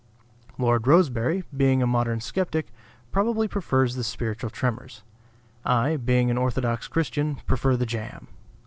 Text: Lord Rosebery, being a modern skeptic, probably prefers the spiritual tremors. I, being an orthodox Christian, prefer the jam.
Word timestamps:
Lord 0.57 0.87
Rosebery, 0.87 1.43
being 1.55 1.83
a 1.83 1.85
modern 1.85 2.21
skeptic, 2.21 2.73
probably 3.11 3.47
prefers 3.47 3.93
the 3.93 4.03
spiritual 4.03 4.49
tremors. 4.49 5.03
I, 5.63 5.95
being 5.95 6.31
an 6.31 6.39
orthodox 6.39 6.87
Christian, 6.87 7.35
prefer 7.45 7.77
the 7.77 7.85
jam. 7.85 8.27